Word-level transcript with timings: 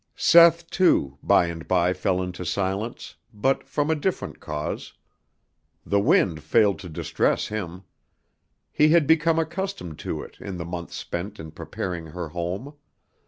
Seth, 0.15 0.67
too, 0.71 1.19
by 1.21 1.45
and 1.45 1.67
by 1.67 1.93
fell 1.93 2.23
into 2.23 2.43
silence, 2.43 3.17
but 3.31 3.67
from 3.67 3.91
a 3.91 3.95
different 3.95 4.39
cause. 4.39 4.93
The 5.85 5.99
wind 5.99 6.41
failed 6.41 6.79
to 6.79 6.89
distress 6.89 7.49
him. 7.49 7.83
He 8.71 8.89
had 8.89 9.05
become 9.05 9.37
accustomed 9.37 9.99
to 9.99 10.23
it 10.23 10.37
in 10.39 10.57
the 10.57 10.65
months 10.65 10.95
spent 10.95 11.39
in 11.39 11.51
preparing 11.51 12.07
her 12.07 12.29
home. 12.29 12.73